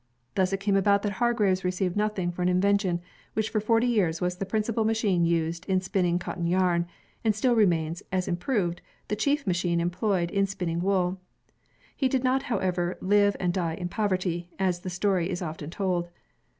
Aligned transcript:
Thus 0.33 0.51
it 0.51 0.59
came 0.59 0.75
about 0.75 1.03
that 1.03 1.11
Hargreaves 1.21 1.63
received 1.63 1.95
nothing 1.95 2.31
for 2.31 2.41
an 2.41 2.49
invention 2.49 3.01
which 3.33 3.51
for 3.51 3.59
forty 3.59 3.85
years 3.85 4.19
was 4.19 4.37
the 4.37 4.47
principal 4.47 4.83
machine 4.83 5.25
used 5.25 5.63
in 5.67 5.79
spinning 5.79 6.17
cotton 6.17 6.47
yam, 6.47 6.87
and 7.23 7.35
still 7.35 7.53
remains, 7.55 8.01
as 8.11 8.27
improved, 8.27 8.81
the 9.09 9.15
chief 9.15 9.45
machine 9.45 9.79
employed 9.79 10.31
in 10.31 10.47
spinning 10.47 10.79
wool. 10.81 11.21
He 11.95 12.07
did 12.09 12.23
not, 12.23 12.41
however, 12.41 12.97
live 12.99 13.37
and 13.39 13.53
die 13.53 13.75
in 13.75 13.89
poverty, 13.89 14.49
as 14.57 14.79
the 14.79 14.89
story 14.89 15.29
is 15.29 15.43
often 15.43 15.69
told. 15.69 16.09